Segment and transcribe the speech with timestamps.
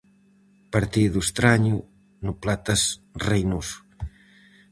[0.75, 1.75] Partido estraño
[2.25, 2.81] no Platas
[3.27, 3.77] Reinoso.